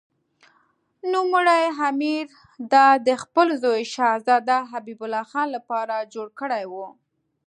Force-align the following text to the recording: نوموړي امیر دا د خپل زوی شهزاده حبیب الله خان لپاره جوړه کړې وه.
نوموړي 1.11 1.63
امیر 1.89 2.25
دا 2.73 2.87
د 3.07 3.09
خپل 3.23 3.47
زوی 3.63 3.81
شهزاده 3.93 4.57
حبیب 4.71 4.99
الله 5.05 5.23
خان 5.31 5.47
لپاره 5.55 6.07
جوړه 6.13 6.31
کړې 6.39 6.63
وه. 6.71 6.87